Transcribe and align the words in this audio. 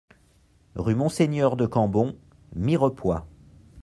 Rue 0.73 0.95
Monseigneur 0.95 1.55
de 1.55 1.67
Cambon, 1.67 2.17
Mirepoix 2.55 3.27